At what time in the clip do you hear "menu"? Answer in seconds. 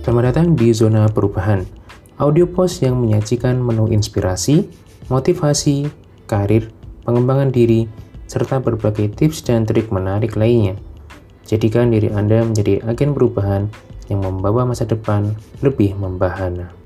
3.60-3.84